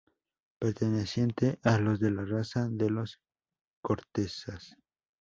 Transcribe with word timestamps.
Perteneciente 0.57 1.59
a 1.61 1.77
los 1.77 1.99
de 1.99 2.09
la 2.09 2.25
raza 2.25 2.67
de 2.71 2.89
los 2.89 3.19
Cortezas. 3.83 4.75